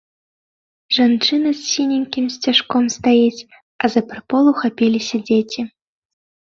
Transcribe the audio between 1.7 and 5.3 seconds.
сіненькім сцяжком стаіць, а за прыпол ухапіліся